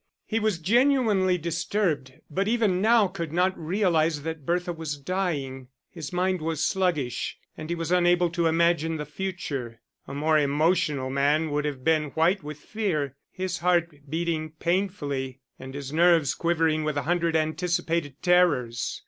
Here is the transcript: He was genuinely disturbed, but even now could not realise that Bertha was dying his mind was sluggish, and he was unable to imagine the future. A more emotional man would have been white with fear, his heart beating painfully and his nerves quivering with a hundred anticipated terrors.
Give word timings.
He 0.25 0.39
was 0.39 0.57
genuinely 0.57 1.37
disturbed, 1.37 2.11
but 2.27 2.47
even 2.47 2.81
now 2.81 3.05
could 3.07 3.31
not 3.31 3.55
realise 3.55 4.21
that 4.21 4.47
Bertha 4.47 4.73
was 4.73 4.97
dying 4.97 5.67
his 5.91 6.11
mind 6.11 6.41
was 6.41 6.65
sluggish, 6.65 7.37
and 7.55 7.69
he 7.69 7.75
was 7.75 7.91
unable 7.91 8.31
to 8.31 8.47
imagine 8.47 8.97
the 8.97 9.05
future. 9.05 9.79
A 10.07 10.15
more 10.15 10.39
emotional 10.39 11.11
man 11.11 11.51
would 11.51 11.65
have 11.65 11.83
been 11.83 12.05
white 12.17 12.41
with 12.41 12.57
fear, 12.57 13.15
his 13.31 13.59
heart 13.59 13.91
beating 14.09 14.53
painfully 14.53 15.39
and 15.59 15.75
his 15.75 15.93
nerves 15.93 16.33
quivering 16.33 16.83
with 16.83 16.97
a 16.97 17.03
hundred 17.03 17.35
anticipated 17.35 18.19
terrors. 18.23 18.99